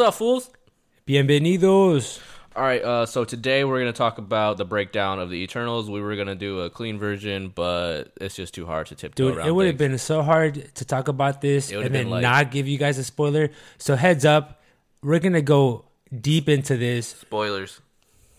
[0.00, 0.50] What's up, fools?
[1.06, 2.20] Bienvenidos.
[2.56, 5.90] All right, uh, so today we're gonna talk about the breakdown of the Eternals.
[5.90, 9.36] We were gonna do a clean version, but it's just too hard to tiptoe Dude,
[9.36, 9.48] around.
[9.48, 12.10] it would have been so hard to talk about this It would've and then been
[12.12, 13.50] like- not give you guys a spoiler.
[13.76, 14.62] So heads up,
[15.02, 15.84] we're gonna go
[16.18, 17.06] deep into this.
[17.08, 17.82] spoilers.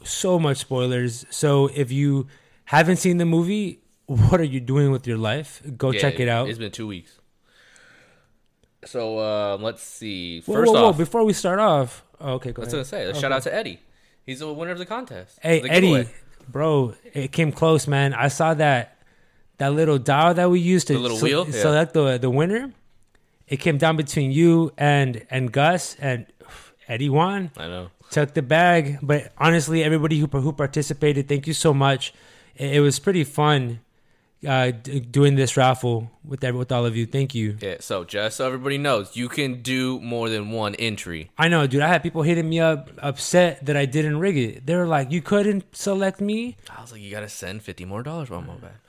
[0.03, 1.27] So much spoilers.
[1.30, 2.25] So if you
[2.66, 5.61] haven't seen the movie, what are you doing with your life?
[5.77, 6.49] Go Yeah, check it out.
[6.49, 7.19] It's been two weeks.
[8.85, 10.41] So uh, let's see.
[10.41, 12.91] Whoa, First whoa, whoa, off, before we start off, oh, okay, go I was ahead.
[12.91, 13.80] gonna say, shout out to Eddie.
[14.26, 15.39] He's the winner of the contest.
[15.41, 16.09] Hey the Eddie, giveaway.
[16.49, 18.14] bro, it came close, man.
[18.14, 18.97] I saw that
[19.58, 21.45] that little dial that we used to The little wheel?
[21.45, 21.61] Yeah.
[21.61, 22.73] select the the winner.
[23.47, 26.25] It came down between you and and Gus and
[26.88, 27.52] Eddie won.
[27.58, 27.89] I know.
[28.09, 28.98] took the bag.
[29.02, 32.14] But honestly, everybody who who participated, thank you so much.
[32.55, 33.80] It, it was pretty fun
[34.47, 37.06] uh, doing this raffle with every, with all of you.
[37.06, 37.58] Thank you.
[37.61, 37.75] Yeah.
[37.80, 41.30] So just so everybody knows, you can do more than one entry.
[41.38, 41.81] I know, dude.
[41.81, 44.66] I had people hitting me up, upset that I didn't rig it.
[44.66, 48.02] They were like, "You couldn't select me, I was like, you gotta send fifty more
[48.03, 48.80] dollars on my back.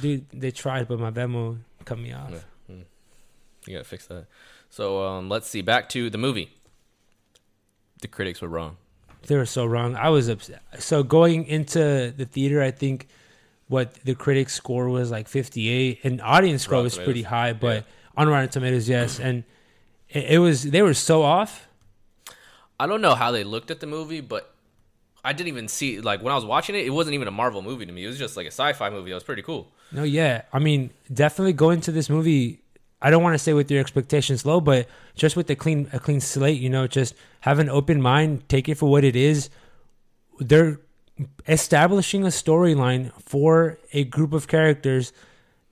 [0.00, 2.30] dude." They tried, but my Venmo cut me off.
[2.68, 2.74] Yeah.
[3.66, 4.26] You gotta fix that.
[4.70, 5.62] So um, let's see.
[5.62, 6.50] Back to the movie.
[8.00, 8.76] The critics were wrong.
[9.28, 9.94] They were so wrong.
[9.94, 10.62] I was upset.
[10.80, 13.06] So going into the theater, I think
[13.72, 17.30] what the critics score was like 58, and audience score Rotten was pretty Tomatoes.
[17.30, 19.44] high, but on Rotten Tomatoes, yes, and
[20.10, 21.66] it, it was they were so off.
[22.78, 24.54] I don't know how they looked at the movie, but
[25.24, 26.84] I didn't even see like when I was watching it.
[26.86, 28.04] It wasn't even a Marvel movie to me.
[28.04, 29.10] It was just like a sci-fi movie.
[29.10, 29.72] That was pretty cool.
[29.90, 32.60] No, yeah, I mean, definitely go into this movie.
[33.00, 35.98] I don't want to say with your expectations low, but just with a clean a
[35.98, 39.48] clean slate, you know, just have an open mind, take it for what it is.
[40.38, 40.78] They're
[41.46, 45.12] establishing a storyline for a group of characters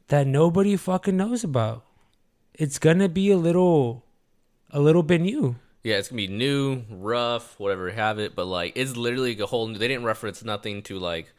[0.09, 1.85] that nobody fucking knows about.
[2.55, 4.05] It's gonna be a little,
[4.71, 5.57] a little bit new.
[5.83, 8.35] Yeah, it's gonna be new, rough, whatever have it.
[8.35, 9.67] But like, it's literally a whole.
[9.67, 11.33] New, they didn't reference nothing to like.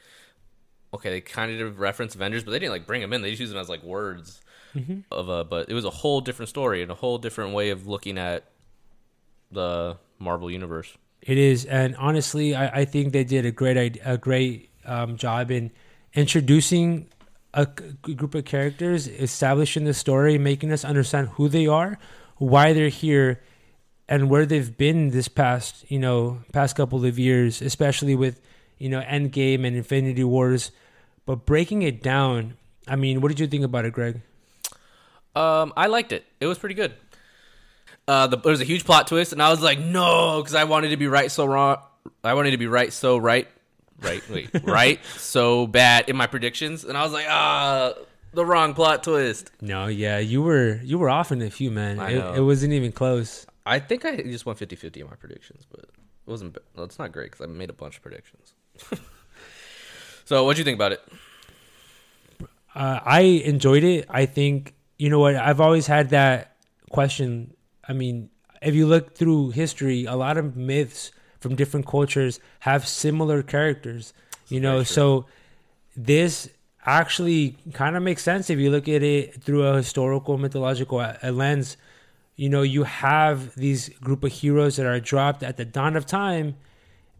[0.93, 3.21] Okay, they kind of did reference Avengers, but they didn't like bring them in.
[3.21, 4.41] They just used them as like words
[4.75, 5.01] mm-hmm.
[5.11, 5.43] of a.
[5.43, 8.45] But it was a whole different story and a whole different way of looking at
[9.51, 10.97] the Marvel universe.
[11.21, 15.51] It is, and honestly, I, I think they did a great a great um, job
[15.51, 15.71] in
[16.13, 17.07] introducing
[17.53, 21.99] a group of characters, establishing the story, making us understand who they are,
[22.37, 23.41] why they're here,
[24.09, 28.41] and where they've been this past you know past couple of years, especially with
[28.79, 30.71] you know Endgame and Infinity Wars.
[31.27, 34.21] But breaking it down, I mean, what did you think about it, Greg?
[35.35, 36.25] Um, I liked it.
[36.39, 36.93] It was pretty good.
[38.11, 40.65] Uh, the, there was a huge plot twist, and I was like, no, because I
[40.65, 41.77] wanted to be right so wrong.
[42.25, 43.47] I wanted to be right so right,
[44.01, 47.93] right, wait, right so bad in my predictions, and I was like, ah,
[48.33, 49.49] the wrong plot twist.
[49.61, 51.99] No, yeah, you were you were off in a few, man.
[51.99, 52.33] I It, know.
[52.33, 53.45] it wasn't even close.
[53.65, 55.89] I think I just went 50-50 in my predictions, but it
[56.25, 56.57] wasn't.
[56.75, 58.53] Well, it's not great because I made a bunch of predictions.
[60.25, 61.01] so, what'd you think about it?
[62.75, 64.05] Uh, I enjoyed it.
[64.09, 66.57] I think you know what I've always had that
[66.89, 67.53] question.
[67.87, 68.29] I mean,
[68.61, 74.13] if you look through history, a lot of myths from different cultures have similar characters.
[74.47, 75.25] You know, so
[75.95, 76.49] this
[76.85, 81.15] actually kind of makes sense if you look at it through a historical mythological uh,
[81.31, 81.77] lens.
[82.35, 86.05] You know, you have these group of heroes that are dropped at the dawn of
[86.05, 86.55] time,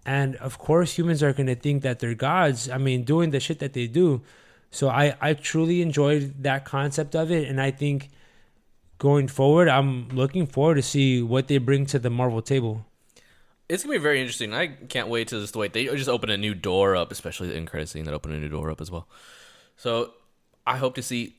[0.05, 2.69] and of course, humans are going to think that they're gods.
[2.69, 4.21] I mean, doing the shit that they do.
[4.71, 8.09] So I, I truly enjoyed that concept of it, and I think
[9.01, 12.85] going forward, I'm looking forward to see what they bring to the Marvel table.
[13.67, 14.53] It's gonna be very interesting.
[14.53, 15.73] I can't wait to just wait.
[15.73, 18.37] They just open a new door up, especially the end credit scene that opened a
[18.37, 19.07] new door up as well.
[19.75, 20.13] So
[20.67, 21.37] I hope to see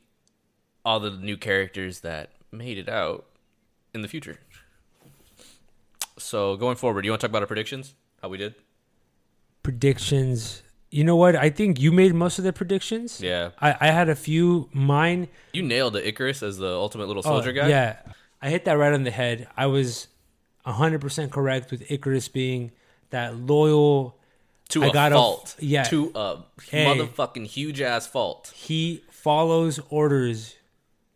[0.84, 3.26] all the new characters that made it out
[3.94, 4.40] in the future.
[6.18, 7.94] So going forward, you want to talk about our predictions?
[8.20, 8.56] How we did?
[9.62, 10.64] Predictions.
[10.94, 11.34] You know what?
[11.34, 13.18] I think you made most of the predictions.
[13.18, 14.68] Yeah, I, I had a few.
[14.74, 15.28] Mine.
[15.54, 17.68] you nailed the Ikaris as the ultimate little oh, soldier guy.
[17.68, 17.96] Yeah,
[18.42, 19.48] I hit that right on the head.
[19.56, 20.08] I was
[20.66, 22.72] 100% correct with Ikaris being
[23.08, 24.18] that loyal.
[24.68, 25.56] to I a got a- fault.
[25.60, 25.84] yeah.
[25.84, 26.84] to a Hey.
[26.84, 28.52] motherfucking huge ass fault.
[28.54, 30.56] he follows orders.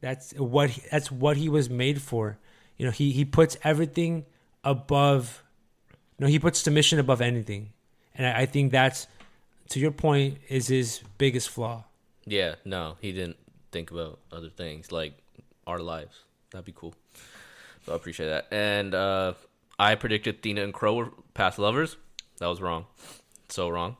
[0.00, 2.38] That's what he, that's what he was made for.
[2.78, 4.24] You know, he he puts everything
[4.64, 5.42] above.
[6.18, 7.72] No, he puts submission above anything,
[8.14, 9.06] and I, I think that's
[9.70, 11.84] to your point is his biggest flaw.
[12.24, 13.36] Yeah, no, he didn't
[13.72, 15.14] think about other things like
[15.66, 16.20] our lives.
[16.50, 16.94] That'd be cool.
[17.84, 18.46] So I appreciate that.
[18.50, 19.34] And uh,
[19.78, 21.96] I predicted Thena and Kro were past lovers.
[22.38, 22.86] That was wrong.
[23.48, 23.96] So wrong.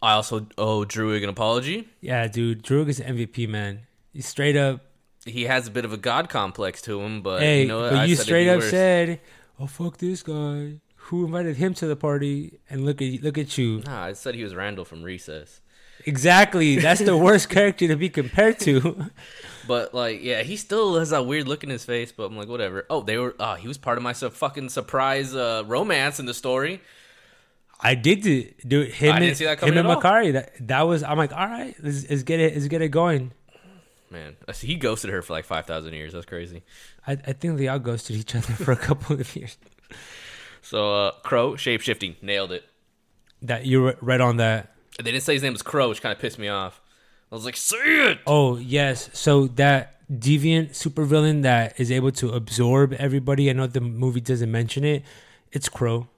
[0.00, 1.88] I also owe Druig an apology.
[2.00, 3.82] Yeah, dude, Druig is MVP man.
[4.12, 4.80] He's straight up.
[5.24, 7.90] He has a bit of a god complex to him, but hey, you know what?
[7.92, 8.70] but I you straight up worse.
[8.70, 9.20] said,
[9.60, 10.80] oh fuck this guy.
[11.06, 12.58] Who invited him to the party?
[12.70, 13.82] And look at look at you.
[13.86, 15.60] Nah, I said he was Randall from Recess.
[16.04, 16.76] Exactly.
[16.76, 19.10] That's the worst character to be compared to.
[19.64, 22.10] But like, yeah, he still has that weird look in his face.
[22.10, 22.84] But I'm like, whatever.
[22.90, 23.36] Oh, they were.
[23.38, 26.80] Oh, he was part of my su- fucking surprise uh, romance in the story.
[27.80, 29.12] I did do, do him.
[29.12, 30.00] I didn't and, see that coming him and.
[30.00, 30.32] Makkari.
[30.32, 31.04] That that was.
[31.04, 32.54] I'm like, all right, let's, let's get it.
[32.54, 33.30] Let's get it going.
[34.10, 36.12] Man, I see he ghosted her for like five thousand years.
[36.12, 36.64] That's crazy.
[37.06, 39.56] I, I think they all ghosted each other for a couple of years.
[40.62, 42.64] So, uh, Kro shape shifting, nailed it.
[43.42, 44.72] That you were right on that.
[44.98, 46.80] They didn't say his name was Kro, which kind of pissed me off.
[47.30, 47.76] I was like, say
[48.10, 48.18] it.
[48.26, 53.48] Oh yes, so that deviant supervillain that is able to absorb everybody.
[53.50, 55.02] I know the movie doesn't mention it.
[55.50, 56.08] It's Kro.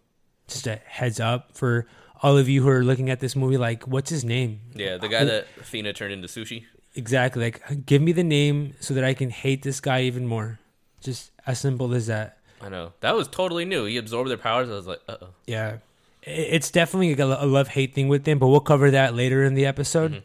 [0.48, 1.86] Just a heads up for
[2.22, 3.56] all of you who are looking at this movie.
[3.56, 4.60] Like, what's his name?
[4.74, 6.64] Yeah, the guy that Athena turned into sushi.
[6.94, 7.44] Exactly.
[7.44, 10.58] Like, give me the name so that I can hate this guy even more.
[11.00, 12.38] Just as simple as that.
[12.64, 13.84] I know that was totally new.
[13.84, 14.70] He absorbed their powers.
[14.70, 15.28] I was like, uh oh.
[15.46, 15.78] Yeah.
[16.22, 19.66] It's definitely a love hate thing with them, but we'll cover that later in the
[19.66, 20.22] episode.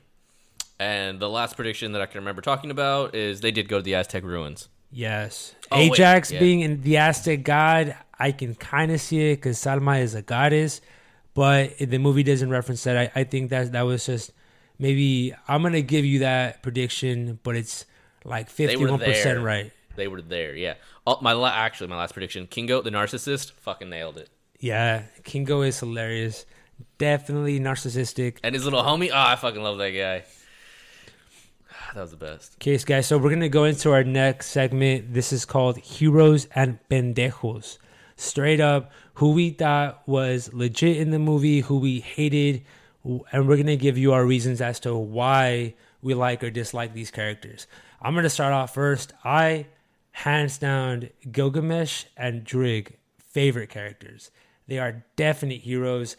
[0.79, 3.83] And the last prediction that I can remember talking about is they did go to
[3.83, 4.69] the Aztec ruins.
[4.91, 5.55] Yes.
[5.69, 6.39] Oh, Ajak yeah.
[6.39, 10.21] being in the Aztec god, I can kind of see it because Salma is a
[10.21, 10.79] goddess,
[11.33, 12.97] but the movie doesn't reference that.
[12.97, 14.31] I, I think that that was just
[14.79, 17.85] maybe I'm gonna give you that prediction, but it's
[18.23, 19.71] like 51 percent right.
[19.95, 20.75] They were there, yeah.
[21.05, 24.29] Oh, my la- actually my last prediction, Kingo the narcissist, fucking nailed it.
[24.59, 26.45] Yeah, Kingo is hilarious.
[26.97, 28.37] Definitely narcissistic.
[28.43, 30.23] And his little homie, oh, I fucking love that guy.
[31.95, 32.59] That was the best.
[32.59, 35.13] Case guys, so we're gonna go into our next segment.
[35.13, 37.79] This is called Heroes and Pendejos.
[38.15, 42.63] Straight up, who we thought was legit in the movie, who we hated,
[43.03, 47.09] and we're gonna give you our reasons as to why we like or dislike these
[47.11, 47.65] characters.
[48.01, 49.13] I'm gonna start off first.
[49.23, 49.65] I
[50.19, 54.31] hands down Gilgamesh and Druig favorite characters.
[54.67, 56.17] They are definite heroes.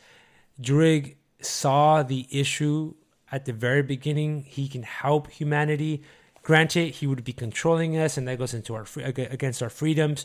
[0.60, 2.94] Druig saw the issue
[3.30, 4.42] at the very beginning.
[4.42, 6.02] He can help humanity.
[6.42, 10.24] Granted, he would be controlling us, and that goes into our against our freedoms.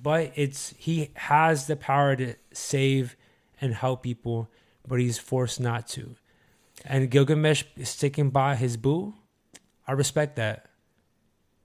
[0.00, 3.16] But it's he has the power to save
[3.60, 4.48] and help people,
[4.86, 6.14] but he's forced not to.
[6.84, 9.14] And Gilgamesh is sticking by his boo.
[9.88, 10.68] I respect that.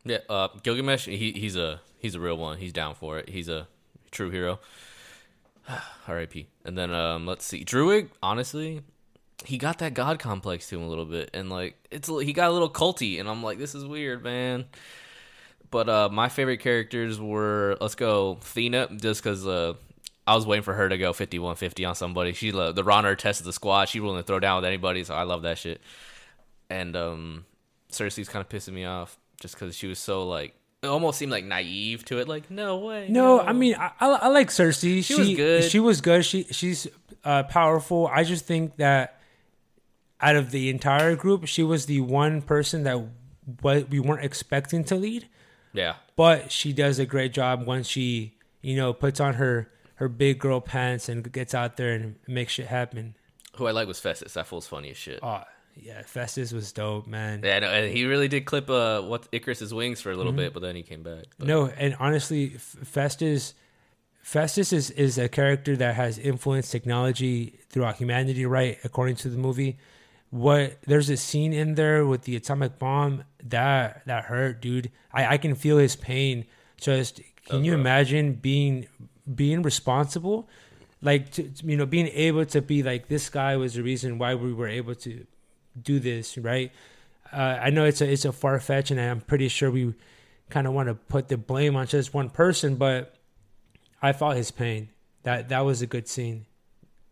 [0.04, 2.58] Yeah, uh, Gilgamesh, he, he's a he's a real one.
[2.58, 3.30] He's down for it.
[3.30, 3.68] He's a
[4.10, 4.60] true hero.
[6.08, 6.48] R.I.P.
[6.66, 8.10] And then um, let's see, Druig.
[8.24, 8.82] Honestly,
[9.46, 12.50] he got that god complex to him a little bit, and like it's he got
[12.50, 14.66] a little culty, and I'm like, this is weird, man.
[15.70, 19.74] But uh, my favorite characters were let's go Thena, just because uh,
[20.28, 22.34] I was waiting for her to go 51-50 on somebody.
[22.34, 23.86] She uh, the Ron Artest of the squad.
[23.86, 25.80] She willing to throw down with anybody, so I love that shit.
[26.70, 27.46] And um,
[27.92, 31.32] Sersi's kind of pissing me off just because she was so like it almost seemed
[31.32, 32.28] like naive to it.
[32.28, 33.08] Like no way.
[33.10, 35.04] No, I mean I, I, I like Sersi.
[35.04, 35.64] She, was good.
[35.66, 36.24] She was good.
[36.24, 36.88] She she's
[37.26, 38.08] uh, powerful.
[38.08, 39.20] I just think that
[40.22, 43.00] out of the entire group, she was the one person that
[43.62, 45.28] what we weren't expecting to lead.
[45.74, 45.96] yeah.
[46.16, 50.40] But she does a great job once she you know puts on her her big
[50.40, 53.16] girl pants and gets out there and makes shit happen.
[53.58, 54.34] Who I like was Phastos.
[54.34, 55.20] That fool's funny as shit.
[55.22, 55.42] Oh
[55.76, 57.42] yeah, Phastos was dope, man.
[57.44, 60.54] Yeah, no, and he really did clip uh what Ikaris's wings for a little bit,
[60.54, 61.26] but then he came back.
[61.38, 63.54] But, No, and honestly, F- Phastos,
[64.24, 68.78] Phastos is, is a character that has influenced technology throughout humanity, right?
[68.84, 69.78] According to the movie,
[70.30, 74.92] what there's a scene in there with the atomic bomb that that hurt, dude.
[75.12, 76.46] I I can feel his pain.
[76.78, 78.88] Just can was you imagine being
[79.36, 80.48] being responsible,
[81.02, 84.36] like to, you know being able to be like this guy was the reason why
[84.36, 85.26] we were able to
[85.80, 86.72] do this, right?
[87.32, 89.94] Uh, I know it's a it's a far fetch, and I'm pretty sure we
[90.50, 93.16] kind of want to put the blame on just one person, but
[94.02, 94.90] I felt his pain.
[95.24, 96.46] That that was a good scene.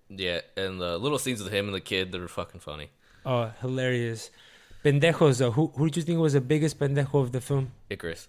[0.09, 2.89] yeah, and the little scenes with him and the kid, they were fucking funny.
[3.25, 4.31] Oh, hilarious.
[4.83, 5.51] Pendejos though.
[5.51, 7.71] Who who did you think was the biggest pendejo of the film?
[7.89, 8.27] Icarus.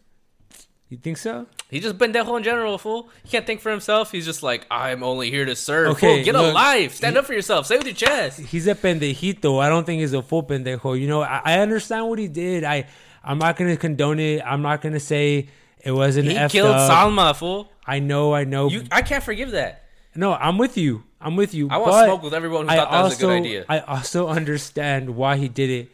[0.90, 1.47] You think so?
[1.70, 3.11] He's just pendejo in general, fool.
[3.23, 4.11] He can't think for himself.
[4.11, 5.90] He's just like, I'm only here to serve.
[5.92, 6.97] Okay, fool, get a life.
[6.97, 7.66] Stand he- up for yourself.
[7.66, 8.40] Say with your chest.
[8.40, 9.62] He's a pendejito.
[9.62, 11.00] I don't think he's a full pendejo.
[11.00, 12.64] You know, I, I understand what he did.
[12.64, 12.88] I
[13.23, 14.42] I'm not gonna condone it.
[14.44, 16.26] I'm not gonna say it wasn't.
[16.26, 16.90] He killed up.
[16.90, 17.70] Salma, fool.
[17.87, 18.35] I know.
[18.35, 18.68] I know.
[18.68, 19.85] You, I can't forgive that.
[20.16, 21.04] No, I'm with you.
[21.20, 21.68] I'm with you.
[21.70, 23.64] I want but smoke with everyone who I thought that was a good also- idea.
[23.68, 25.92] I also understand why he did it.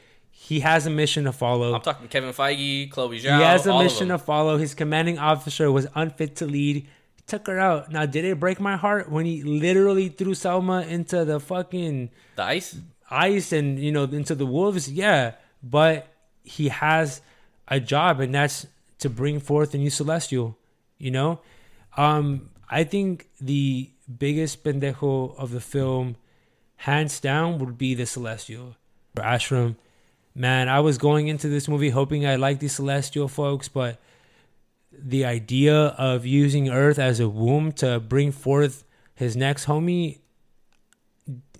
[0.48, 1.74] He has a mission to follow.
[1.74, 3.36] I'm talking Kevin Feige, Chloe Zhao.
[3.38, 4.58] he has a mission to follow.
[4.58, 6.76] His commanding officer was unfit to lead.
[7.16, 7.90] He took her out.
[7.90, 12.42] Now, did it break my heart when he literally threw Salma into the fucking The
[12.44, 12.78] ice.
[13.10, 14.84] ice and you know into the wolves?
[14.92, 15.32] Yeah,
[15.64, 16.06] but
[16.44, 17.22] he has
[17.66, 18.68] a job, and that's
[19.00, 20.56] to bring forth a new celestial.
[20.98, 21.40] You know,
[21.96, 26.14] um, I think the biggest pendejo of the film,
[26.76, 28.76] hands down, would be the Celestial.
[29.16, 29.74] Arishem,
[30.36, 33.98] man, I was going into this movie hoping I liked the Celestial folks, but
[34.92, 40.18] the idea of using Earth as a womb to bring forth his next homie,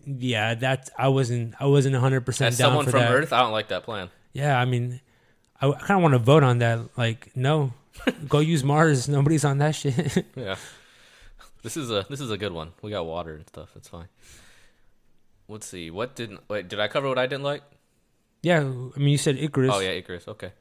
[0.04, 3.12] yeah, that's I wasn't I wasn't hundred percent As down someone for from that.
[3.12, 4.10] Earth, I don't like that plan.
[4.32, 5.00] Yeah, I mean,
[5.60, 6.80] I, I kind of want to vote on that.
[6.96, 7.72] Like, no,
[8.28, 9.08] go use Mars.
[9.08, 10.24] Nobody's on that shit.
[10.36, 10.56] Yeah.
[11.62, 12.72] This is a this is a good one.
[12.80, 13.70] We got water and stuff.
[13.74, 14.06] It's fine.
[15.48, 15.90] Let's see.
[15.90, 16.68] What didn't wait?
[16.68, 17.62] Did I cover what I didn't like?
[18.46, 19.72] Yeah, I mean, you said Ikaris.
[19.72, 20.28] Oh yeah, Ikaris.
[20.28, 20.52] Okay.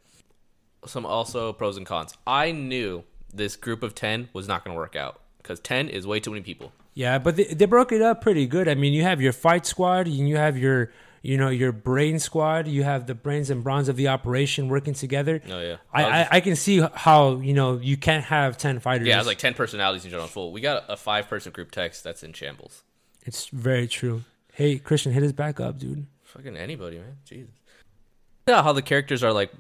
[0.88, 2.16] Some also pros and cons.
[2.26, 6.08] I knew this group of ten was not going to work out because ten is
[6.08, 6.72] way too many people.
[6.96, 8.68] Yeah, but they, they broke it up pretty good.
[8.68, 12.18] I mean, you have your fight squad, and you have your, you know, your brain
[12.18, 12.68] squad.
[12.68, 15.40] You have the brains and bronze of the operation working together.
[15.48, 15.76] Oh yeah.
[15.94, 19.08] I, I, I can see how you know you can't have ten fighters.
[19.08, 20.28] yeah, it's like ten personalities in general.
[20.28, 20.52] Full.
[20.52, 22.82] We got a five person group text that's in shambles.
[23.28, 24.24] it's very true.
[24.54, 26.08] Hey, Christian, hit us back up, dude.
[26.24, 27.18] Fucking anybody, man.
[27.26, 27.52] Jesus.
[28.48, 29.52] Yeah, how the characters are like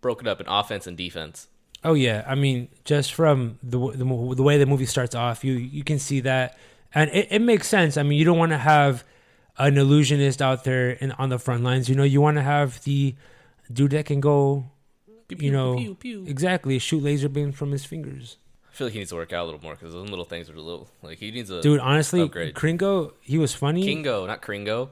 [0.00, 1.48] broken up in offense and defense.
[1.84, 5.52] Oh yeah, I mean, just from the the, the way the movie starts off, you
[5.54, 6.56] you can see that,
[6.94, 7.96] and it, it makes sense.
[7.96, 9.04] I mean, you don't want to have
[9.58, 11.88] an illusionist out there in, on the front lines.
[11.88, 13.14] You know, you want to have the
[13.72, 14.64] dude that can go,
[15.28, 16.24] Pew, you know, pew, pew.
[16.26, 18.38] exactly shoot laser beams from his fingers.
[18.68, 20.50] I feel like he needs to work out a little more because those little things
[20.50, 22.54] are a little like he needs a Dude, honestly, upgrade.
[22.54, 23.84] Kringo, he was funny.
[23.84, 24.90] Kingo, not Kringo.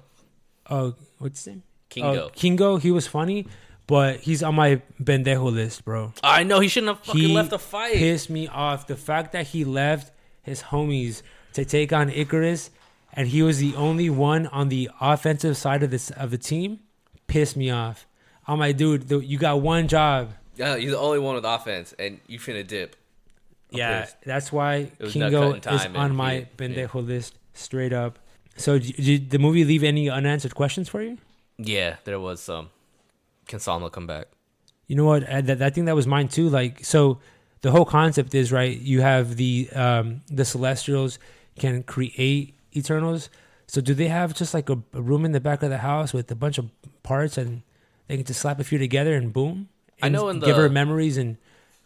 [0.70, 1.62] Oh, what's his name?
[1.92, 2.24] Kingo.
[2.26, 3.46] Oh, Kingo, he was funny,
[3.86, 6.12] but he's on my bendejo list, bro.
[6.24, 7.94] I know he shouldn't have fucking he left the fight.
[7.94, 8.86] pissed me off.
[8.86, 11.22] The fact that he left his homies
[11.52, 12.70] to take on Ikaris,
[13.12, 16.80] and he was the only one on the offensive side of this of the team,
[17.26, 18.06] pissed me off.
[18.46, 20.32] I'm like, dude, th- you got one job.
[20.56, 22.96] Yeah, you're the only one with offense, and you finna dip.
[23.72, 24.16] I'm yeah, pissed.
[24.24, 26.88] that's why Kingo cutting is on my he- yeah.
[26.94, 28.18] list, straight up.
[28.56, 31.18] So, did the movie leave any unanswered questions for you?
[31.64, 32.70] Yeah, there was some.
[33.46, 34.26] Can Salma come back?
[34.86, 35.26] You know what?
[35.26, 36.48] That, I think that was mine too.
[36.48, 37.18] Like, so
[37.60, 38.78] the whole concept is right.
[38.78, 41.18] You have the um, the Celestials
[41.58, 43.28] can create Eternals.
[43.66, 46.12] So do they have just like a, a room in the back of the house
[46.12, 46.70] with a bunch of
[47.02, 47.62] parts, and
[48.06, 49.68] they can just slap a few together and boom?
[50.02, 51.36] I And know in give the- her memories and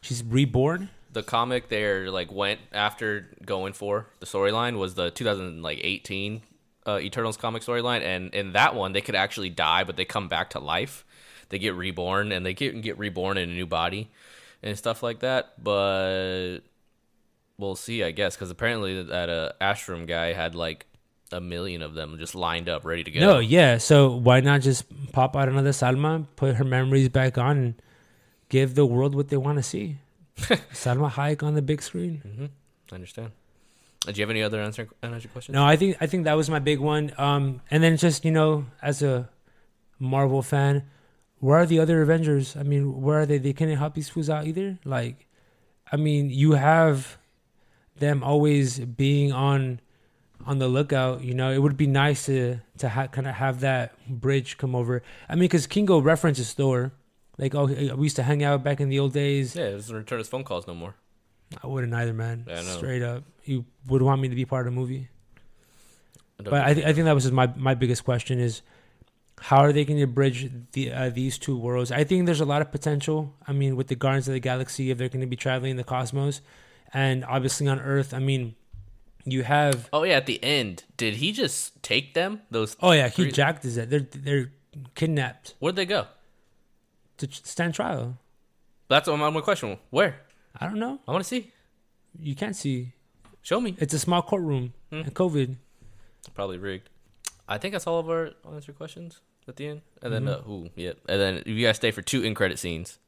[0.01, 0.91] she's reborn.
[1.13, 6.43] The comic there like went after going for the storyline was the 2018
[6.87, 10.29] uh, Eternals comic storyline, and in that one they could actually die, but they come
[10.29, 11.05] back to life.
[11.49, 14.11] They get reborn, and they get get reborn in a new body
[14.63, 15.63] and stuff like that.
[15.63, 16.59] But
[17.59, 20.87] we'll see, I guess, because apparently that uh, Arishem guy had like
[21.33, 23.21] a million of them just lined up, ready to go.
[23.21, 23.79] No, yeah.
[23.79, 27.83] So why not just pop out another Salma, put her memories back on, and
[28.49, 29.99] give the world what they want to see?
[30.37, 32.19] Salma Hayek on the big screen.
[32.19, 32.47] hmm
[32.93, 33.33] I understand.
[34.07, 35.55] Uh, Do you have any other answer unanswered questions?
[35.55, 37.13] No, I think I think that was my big one.
[37.19, 39.29] Um, and then just you know, as a
[39.99, 40.85] Marvel fan,
[41.39, 42.57] where are the other Avengers?
[42.57, 43.39] I mean, where are they?
[43.39, 44.79] They couldn't help these fools out either.
[44.85, 45.27] Like,
[45.91, 47.19] I mean, you have
[47.99, 49.81] them always being on
[50.45, 51.23] on the lookout.
[51.25, 54.75] You know, it would be nice to to ha- kind of have that bridge come
[54.75, 55.03] over.
[55.29, 56.93] I mean, because Kingo references Thor,
[57.39, 59.57] like, oh, we used to hang out back in the old days.
[59.57, 60.95] Yeah, it doesn't return his phone calls no more.
[61.63, 62.45] I wouldn't either, man.
[62.47, 62.63] Yeah.
[62.63, 65.09] Straight up, you would want me to be part of the movie.
[66.39, 68.63] I But I, think- th- I think that was just my my biggest question is
[69.41, 71.93] how are they going to bridge the uh, these two worlds?
[71.93, 73.35] I think there's a lot of potential.
[73.47, 75.77] I mean, with the Guardians of the Galaxy, if they're going to be traveling in
[75.77, 76.41] the cosmos,
[76.93, 78.55] and obviously on Earth, I mean,
[79.25, 82.43] you have Oh yeah, at the end, did he just take them?
[82.51, 83.91] Those oh yeah, he jacked his head.
[83.91, 84.53] They're they're
[84.95, 86.07] kidnapped where'd they go?
[87.19, 88.19] to stand trial.
[88.89, 89.79] That's my my question.
[89.91, 90.21] Where?
[90.61, 90.99] I don't know.
[91.07, 91.51] I want to see.
[92.19, 92.93] You can't see.
[93.43, 93.77] Show me.
[93.79, 94.73] It's a small courtroom.
[94.91, 94.97] Hmm.
[95.01, 95.57] And COVID.
[96.35, 96.89] Probably rigged.
[97.49, 99.83] I think that's all of our unanswered questions at the end.
[100.03, 100.51] And then Mm-hmm.
[100.51, 100.99] uh, ooh, yep.
[101.09, 102.99] And then you guys stay for two in credit scenes.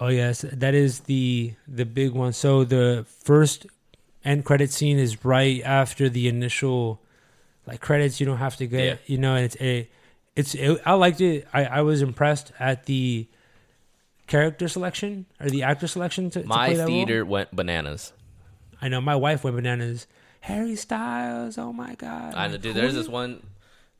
[0.00, 2.32] Oh yes, that is the the big one.
[2.32, 3.66] So the first
[4.24, 7.02] end credit scene is right after the initial
[7.66, 8.20] like credits.
[8.20, 8.96] You don't have to get Yeah.
[9.06, 9.34] you know.
[9.34, 9.88] And it's a
[10.36, 11.48] it's it, I liked it.
[11.52, 13.26] I I was impressed at the
[14.28, 16.92] character selection or the actor selection to, to My play that role.
[16.92, 18.12] theater went bananas.
[18.80, 20.06] I know my wife went bananas.
[20.40, 21.58] Harry Styles.
[21.58, 22.34] Oh my god.
[22.34, 22.76] I know, dude.
[22.76, 23.44] There's this one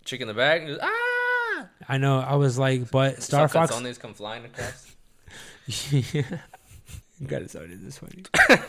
[0.04, 0.60] chick in the back.
[0.60, 1.66] And just, ah!
[1.88, 2.20] I know.
[2.20, 3.74] I was like, but Star Some Fox.
[3.74, 4.94] calzones come flying across.
[5.90, 8.22] you got it started this funny.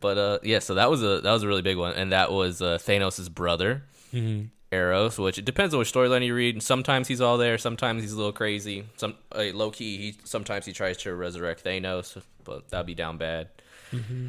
[0.00, 0.58] But uh, yeah.
[0.60, 3.28] So that was a that was a really big one, and that was uh, Thanos'
[3.32, 3.82] brother.
[4.12, 6.62] hmm Eros, which it depends on which storyline you read.
[6.62, 8.84] Sometimes he's all there, sometimes he's a little crazy.
[8.96, 13.16] Some uh, low key, he sometimes he tries to resurrect Thanos, but that'd be down
[13.18, 13.48] bad.
[13.90, 14.28] hmm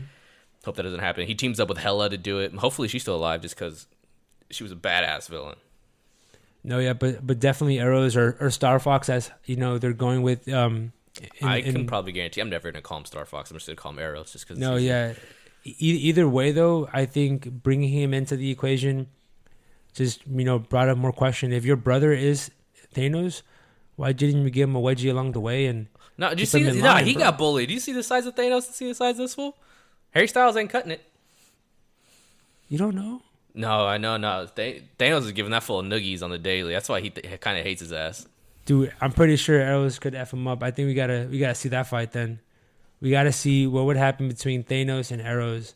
[0.65, 1.25] Hope that doesn't happen.
[1.25, 2.53] He teams up with Hela to do it.
[2.53, 3.88] Hopefully, she's still alive, just because
[4.50, 5.55] she was a badass villain.
[6.65, 10.22] No, yeah, but but definitely Eros or, or Star Fox as you know they're going
[10.22, 10.48] with.
[10.50, 10.91] Um,
[11.39, 12.41] in- I in- can probably guarantee.
[12.41, 13.50] I'm never gonna call him Star Fox.
[13.51, 14.60] I'm just gonna call him Eros, just because.
[14.60, 15.13] No, yeah.
[15.65, 19.08] E- either way, though, I think bringing him into the equation
[20.00, 21.53] just you know brought up more question.
[21.53, 22.50] If your brother is
[22.96, 23.44] Thanos,
[23.96, 25.68] why didn't you give him a wedgie along the way?
[25.68, 25.88] And
[26.18, 26.63] No, did you see?
[26.63, 26.82] This?
[26.82, 27.24] line, he bro.
[27.24, 27.68] got bullied.
[27.68, 28.65] Do you see the size of Thanos?
[28.68, 29.56] To see the size of this fool?
[30.12, 31.01] Harry Styles ain't cutting it.
[32.68, 33.22] you don't know.
[33.53, 34.18] No, I know.
[34.18, 36.72] No, Th- Thanos is giving that full of noogies on the daily.
[36.74, 38.27] That's why he th- kind of hates his ass.
[38.65, 40.62] Dude, I'm pretty sure Eros could f him up.
[40.63, 42.39] I think we gotta we gotta see that fight then.
[43.01, 45.74] We gotta see what would happen between Thanos and Eros.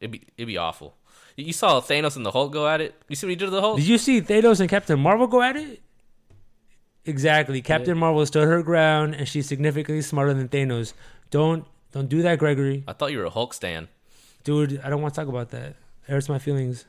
[0.00, 0.94] It'd be it'd be awful.
[1.36, 2.94] You saw Thanos and the Hulk go at it.
[3.08, 3.76] You see what he did to the Hulk?
[3.78, 5.82] Did you see Thanos and Captain Marvel go at it?
[7.04, 7.62] Exactly.
[7.62, 10.92] Captain Marvel stood her ground, and she's significantly smarter than Thanos.
[11.30, 12.84] Don't don't do that, Gregory.
[12.88, 13.88] I thought you were a Hulk stan.
[14.44, 15.70] Dude, I don't want to talk about that.
[15.70, 15.76] It
[16.08, 16.84] hurts my feelings.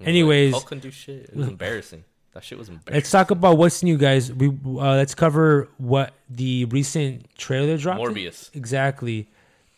[0.00, 1.24] Like, Anyways, Hulk couldn't do shit.
[1.30, 2.04] It was embarrassing.
[2.32, 2.94] That shit was embarrassing.
[2.94, 4.32] let's talk about what's new, guys.
[4.32, 8.00] We uh, let's cover what the recent trailer dropped.
[8.00, 8.54] Morbius.
[8.54, 9.28] Exactly.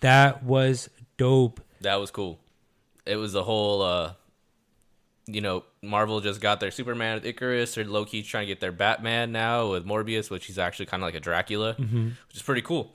[0.00, 1.60] That was dope.
[1.80, 2.38] That was cool.
[3.06, 4.12] It was the whole, uh,
[5.26, 7.88] you know, Marvel just got their Superman with Ikaris.
[7.88, 11.06] Low key trying to get their Batman now with Morbius, which he's actually kind of
[11.06, 12.04] like a Dracula, Mm-hmm.
[12.28, 12.94] which is pretty cool.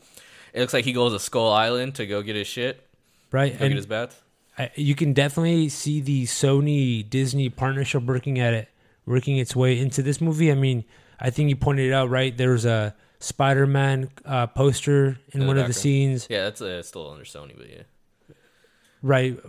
[0.53, 2.87] It looks like he goes to Skull Island to go get his shit,
[3.31, 3.53] Right?
[3.57, 4.21] go get his bath.
[4.57, 8.67] I, you can definitely see the Sony Disney partnership working at it,
[9.05, 10.51] working its way into this movie.
[10.51, 10.83] I mean,
[11.19, 12.35] I think you pointed it out, right?
[12.35, 16.45] There was a Spider Man uh, poster in In the one of the scenes, Yeah,
[16.45, 17.83] that's uh, still under Sony, but yeah.
[19.01, 19.39] right?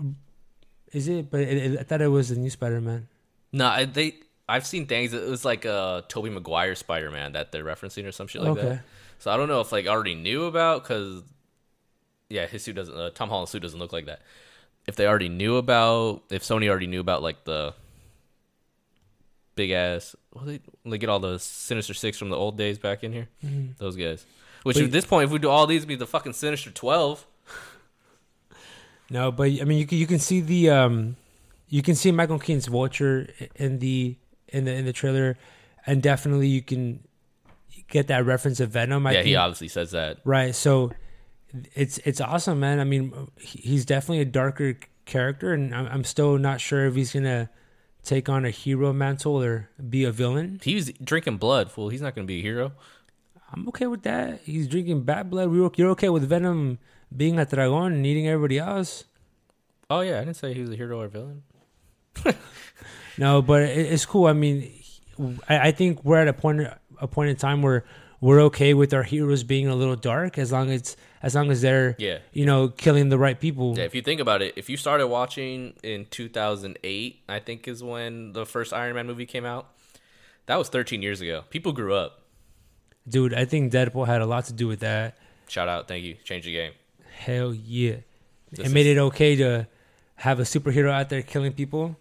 [0.92, 1.30] Is it?
[1.30, 3.08] But it, it, I thought it was the new Spider Man.
[3.52, 4.14] No, I, they.
[4.48, 5.12] I've seen things.
[5.12, 8.52] It was like uh, Tobey Maguire Spider Man that they're referencing or some shit like
[8.52, 8.68] Okay.
[8.68, 8.80] that.
[9.20, 11.22] So I don't know if like already knew about because,
[12.28, 12.96] yeah, his suit doesn't.
[12.96, 14.22] Uh, Tom Holland's suit doesn't look like that.
[14.86, 17.74] If they already knew about, if Sony already knew about like the
[19.54, 23.04] big ass, well, they, they get all the Sinister Six from the old days back
[23.04, 23.28] in here.
[23.78, 24.24] Those guys.
[24.62, 27.24] Which at this point, if we do all these, it'd be the fucking Sinister Twelve.
[29.10, 31.16] No, but I mean, you can you can see the um,
[31.68, 34.16] you can see Michael Keaton's Vulture in the
[34.48, 35.36] in the in the trailer,
[35.84, 37.00] and definitely you can
[37.88, 39.06] get that reference of Venom.
[39.06, 39.26] I yeah, think.
[39.26, 40.18] he obviously says that.
[40.24, 40.54] Right.
[40.54, 40.92] So
[41.74, 42.78] it's it's awesome, man.
[42.78, 47.12] I mean, he's definitely a darker character, and I'm, I'm still not sure if he's
[47.12, 47.50] gonna
[48.04, 50.60] take on a hero mantle or be a villain.
[50.62, 51.88] He's drinking blood, fool.
[51.88, 52.72] He's not gonna be a hero.
[53.52, 54.42] I'm okay with that.
[54.44, 55.52] He's drinking bad blood.
[55.76, 56.78] You're okay with Venom
[57.16, 59.04] being a dragon and eating everybody else.
[59.88, 61.42] Oh yeah, I didn't say he was a hero or villain.
[63.18, 64.26] No, but it, it's cool.
[64.26, 64.72] I mean,
[65.48, 66.66] I, I think we're at a point
[67.00, 67.84] a point in time where
[68.20, 71.60] we're okay with our heroes being a little dark as long as as long as
[71.60, 72.18] they're Yeah.
[72.32, 73.74] you know killing the right people.
[73.76, 77.82] Yeah, if you think about it, if you started watching in 2008, I think is
[77.82, 79.68] when the first Iron Man movie came out.
[80.46, 81.44] That was 13 years ago.
[81.50, 82.22] People grew up.
[83.06, 85.16] Dude, I think Deadpool had a lot to do with that.
[85.48, 86.14] Shout out, thank you.
[86.24, 86.72] Change the game.
[87.10, 87.96] Hell yeah.
[88.50, 89.66] This it made it okay to
[90.16, 91.96] have a superhero out there killing people.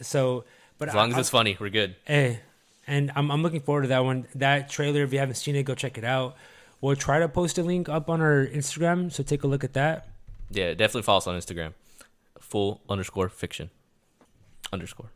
[0.00, 0.44] So,
[0.78, 1.96] but As long I, as it's funny, we're good.
[2.04, 2.40] Hey,
[2.86, 4.26] and I'm I'm looking forward to that one.
[4.34, 6.36] That trailer, if you haven't seen it, go check it out.
[6.80, 9.72] We'll try to post a link up on our Instagram, so take a look at
[9.72, 10.08] that.
[10.50, 11.74] Yeah, definitely follow us on Instagram.
[12.38, 13.70] Full underscore fiction.
[14.72, 15.10] Underscore.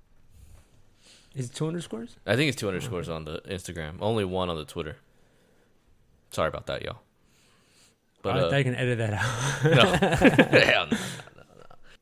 [1.35, 2.17] Is it two underscores?
[2.27, 3.97] I think it's two underscores on the Instagram.
[4.01, 4.97] Only one on the Twitter.
[6.31, 7.01] Sorry about that, y'all.
[8.23, 9.65] But I uh, thought you can edit that out.
[9.65, 10.97] no, Hell no,
[11.37, 11.43] no,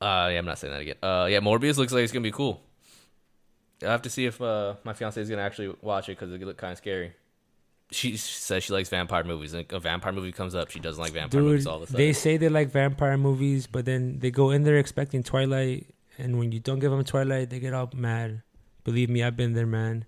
[0.00, 0.06] no.
[0.06, 0.96] Uh, yeah, I'm not saying that again.
[1.02, 2.60] Uh, yeah, Morbius looks like it's gonna be cool.
[3.82, 6.40] I have to see if uh, my fiance is gonna actually watch it because it
[6.42, 7.14] look kind of scary.
[7.90, 11.12] She says she likes vampire movies, and a vampire movie comes up, she doesn't like
[11.12, 11.98] vampire Dude, movies all of a sudden.
[11.98, 16.38] they say they like vampire movies, but then they go in there expecting Twilight, and
[16.38, 18.42] when you don't give them Twilight, they get all mad.
[18.84, 20.04] Believe me, I've been there, man.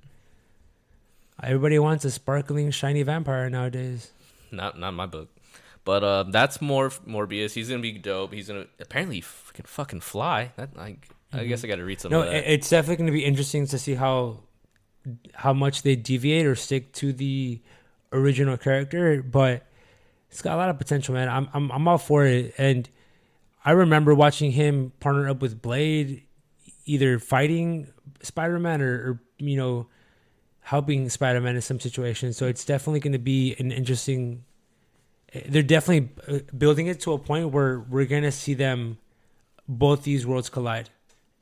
[1.42, 4.12] Everybody wants a sparkling, shiny vampire nowadays.
[4.52, 5.28] Not not my book,
[5.84, 7.52] but uh, that's more Morbius.
[7.52, 8.32] He's gonna be dope.
[8.32, 10.52] He's gonna apparently fucking fucking fly.
[10.56, 12.20] That like, I guess I got to read some Mm-hmm.
[12.20, 12.52] No, of that.
[12.52, 14.40] it's definitely going to be interesting to see how
[15.34, 17.60] how much they deviate or stick to the
[18.12, 19.66] original character, but
[20.30, 21.28] it's got a lot of potential, man.
[21.28, 22.88] I'm I'm I'm all for it, and
[23.64, 26.22] I remember watching him partner up with Blade,
[26.84, 27.88] either fighting
[28.22, 29.88] Spider Man or, or you know
[30.60, 32.36] helping Spider Man in some situations.
[32.36, 34.44] So it's definitely going to be an interesting.
[35.46, 38.98] They're definitely uh, building it to a point where we're going to see them
[39.66, 40.90] both these worlds collide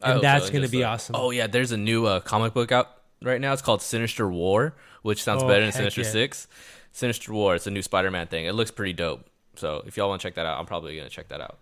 [0.03, 1.16] and that's so, going to be awesome.
[1.16, 2.88] Oh yeah, there's a new uh, comic book out
[3.22, 3.53] right now.
[3.53, 6.11] It's called Sinister War, which sounds Oh, better than Sinister yeah.
[6.11, 6.48] Six.
[6.92, 7.55] Sinister War.
[7.55, 8.46] It's a new Spider-Man thing.
[8.46, 9.26] It looks pretty dope.
[9.57, 11.59] So if y'all want to check that out, I'm probably gonna check that out.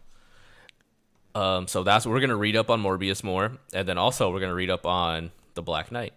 [1.35, 4.55] Um, so that's we're gonna read up on Morbius more, and then also we're gonna
[4.55, 6.15] read up on the Black Knight.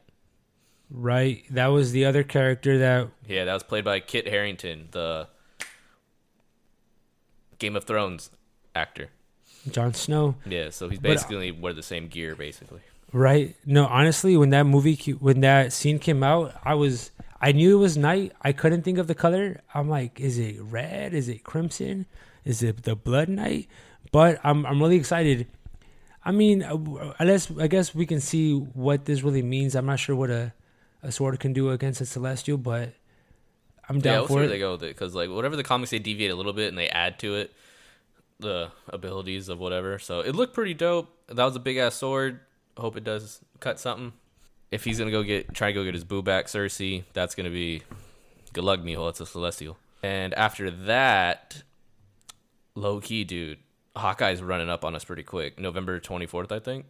[0.90, 1.46] Right.
[1.50, 5.28] That was the other character that Yeah, that was played by Kit Harington, the
[7.62, 8.32] Game of Thrones
[8.76, 9.10] actor.
[9.70, 10.36] Jon Snow.
[10.46, 12.82] Yeah, so he's But, uh, basically wear the same gear, basically.
[13.14, 13.56] Right.
[13.66, 17.80] No, honestly, when that movie, when that scene came out, I was, I knew it
[17.80, 18.32] was night.
[18.42, 19.62] I couldn't think of the color.
[19.76, 21.14] I'm like, is it red?
[21.14, 22.08] Is it crimson?
[22.46, 23.68] Is it the blood night?
[24.12, 25.46] But I'm, I'm really excited.
[26.26, 29.76] I mean, uh, unless I guess we can see what this really means.
[29.76, 30.54] I'm not sure what a,
[31.04, 32.94] a sword can do against a celestial, but
[33.90, 34.48] I'm Yeah, down see for where it.
[34.48, 36.78] they go with it because like whatever the comics they deviate a little bit and
[36.78, 37.52] they add to it
[38.40, 40.00] the abilities of whatever.
[40.00, 41.10] So it looked pretty dope.
[41.28, 42.40] That was a big ass sword.
[42.78, 44.14] Hope it does cut something.
[44.72, 47.50] If he's gonna go get try to go get his boo back, Sersi, that's gonna
[47.50, 47.84] be
[48.54, 49.10] good luck, mijo.
[49.10, 49.78] It's a celestial.
[50.02, 51.62] And after that,
[52.76, 53.60] low key, dude,
[53.96, 55.60] Hawkeye's running up on us pretty quick.
[55.60, 56.86] November twenty fourth, I think.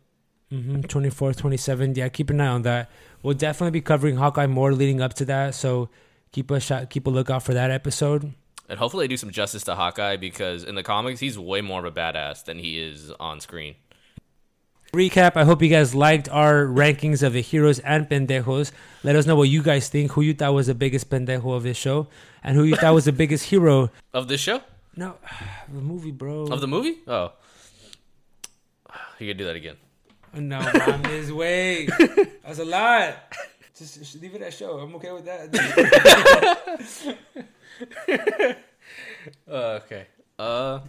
[0.54, 0.82] Mm-hmm.
[0.82, 1.96] 24th, 27th.
[1.96, 2.92] Yeah, keep an eye on that.
[3.24, 5.56] We'll definitely be covering Hawkeye more leading up to that.
[5.56, 5.88] So
[6.32, 8.34] keep a shot, keep a lookout for that episode.
[8.70, 11.86] And hopefully they do some justice to Hawkeye because in the comics he's way more
[11.86, 13.76] of a badass than he is on screen.
[14.94, 15.36] recap.
[15.36, 18.72] I hope you guys liked our rankings of the heroes and pendejos.
[19.04, 20.12] Let us know what you guys think.
[20.14, 22.08] Who you thought was the biggest pendejo of this show,
[22.44, 23.90] and who you thought was the biggest hero.
[24.14, 24.62] Of this show?
[24.96, 25.16] No,
[25.74, 26.44] the movie, bro.
[26.48, 26.98] Of the movie?
[27.08, 27.32] Oh.
[29.20, 29.78] You could do that again.
[30.34, 31.86] no, on this way.
[32.46, 33.16] That's a lot.
[33.78, 34.80] Just, just leave it at show.
[34.80, 35.48] I'm okay with that.
[39.50, 40.08] Uh, okay.
[40.40, 40.80] Uh,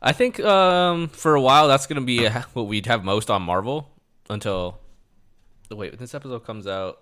[0.00, 3.42] I think um for a while that's gonna be uh, what we'd have most on
[3.42, 3.90] Marvel
[4.28, 4.78] until.
[5.70, 7.00] Wait, when this episode comes out,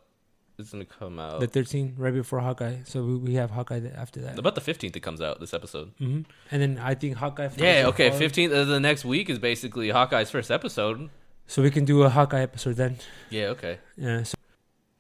[0.59, 2.77] it's gonna come out the 13th, right before Hawkeye.
[2.85, 4.39] So we, we have Hawkeye after that.
[4.39, 4.95] about the fifteenth.
[4.97, 5.91] It comes out this episode.
[5.99, 6.21] hmm
[6.53, 7.49] And then I think Hawkeye.
[7.57, 7.87] Yeah.
[7.89, 8.09] Okay.
[8.09, 8.19] follows.
[8.21, 11.11] Fifteenth of the next week is basically Hawkeye's first episode.
[11.49, 12.99] So we can do a Hawkeye episode then.
[13.29, 13.47] Yeah.
[13.49, 13.79] Okay.
[13.97, 14.23] Yeah.
[14.23, 14.37] So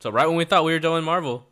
[0.00, 1.46] So right when we thought we were doing Marvel,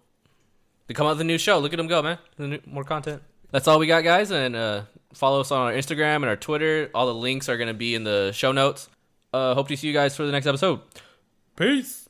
[0.87, 1.59] they come out with a new show.
[1.59, 2.19] Look at them go, man!
[2.39, 3.23] New- More content.
[3.51, 4.31] That's all we got, guys.
[4.31, 4.83] And uh,
[5.15, 6.91] follow us on our Instagram and our Twitter.
[6.95, 8.89] All the links are gonna be in the show notes.
[9.33, 10.81] Uh, hope to see you guys for the next episode.
[11.57, 12.08] Peace.